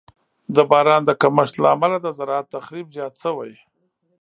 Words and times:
د 0.55 0.57
باران 0.71 1.01
د 1.05 1.11
کمښت 1.21 1.55
له 1.63 1.67
امله 1.75 1.97
د 2.01 2.07
زراعت 2.17 2.45
تخریب 2.55 2.87
زیات 2.95 3.13
شوی. 3.23 3.51